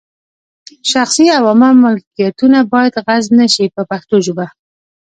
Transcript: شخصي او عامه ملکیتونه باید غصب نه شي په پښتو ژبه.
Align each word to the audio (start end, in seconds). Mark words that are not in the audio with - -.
شخصي 0.91 1.25
او 1.37 1.43
عامه 1.51 1.69
ملکیتونه 1.83 2.59
باید 2.73 2.93
غصب 3.05 3.31
نه 3.39 3.47
شي 3.53 3.65
په 3.75 3.81
پښتو 3.89 4.15
ژبه. 4.25 4.45